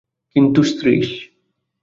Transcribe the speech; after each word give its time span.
কিন্তু– 0.35 0.63
শ্রীশ। 0.63 1.09